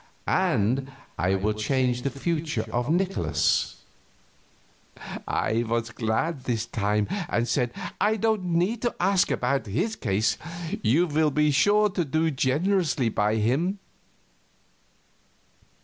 And 0.25 0.91
I 1.15 1.35
will 1.35 1.53
change 1.53 2.01
the 2.01 2.09
future 2.09 2.65
of 2.73 2.89
Nikolaus." 2.89 3.75
I 5.27 5.63
was 5.67 5.91
glad, 5.91 6.45
this 6.45 6.65
time, 6.65 7.07
and 7.29 7.47
said, 7.47 7.71
"I 8.09 8.15
don't 8.15 8.45
need 8.45 8.81
to 8.81 8.95
ask 8.99 9.29
about 9.29 9.67
his 9.67 9.95
case; 9.95 10.39
you 10.81 11.05
will 11.05 11.29
be 11.29 11.51
sure 11.51 11.87
to 11.89 12.03
do 12.03 12.31
generously 12.31 13.09
by 13.09 13.35
him." 13.35 13.77